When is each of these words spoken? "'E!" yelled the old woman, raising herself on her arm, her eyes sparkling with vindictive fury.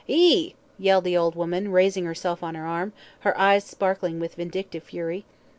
"'E!" 0.07 0.55
yelled 0.79 1.03
the 1.03 1.15
old 1.15 1.35
woman, 1.35 1.71
raising 1.71 2.05
herself 2.05 2.41
on 2.41 2.55
her 2.55 2.65
arm, 2.65 2.91
her 3.19 3.37
eyes 3.37 3.63
sparkling 3.63 4.19
with 4.19 4.33
vindictive 4.33 4.81
fury. 4.81 5.25